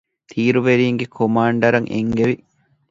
[0.29, 2.35] ތީރުވެރީންގެ ކޮމާންޑަރަށް އެންގެވި